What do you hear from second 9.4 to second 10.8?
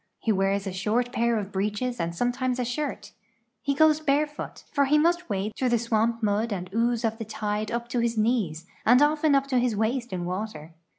to his waist in water.